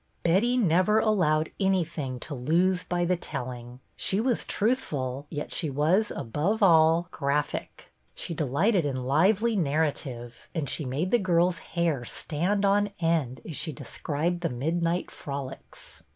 [0.23, 3.81] Betty never allowed anything to lose by the telling.
[3.95, 7.93] She was truthful, yet she was, above all, graphic.
[8.15, 13.55] She delighted in lively narrative, and she made the girls' hair stand on end as
[13.55, 16.01] she described the midnight frolics.